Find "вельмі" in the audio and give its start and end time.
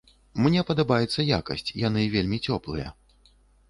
2.19-2.43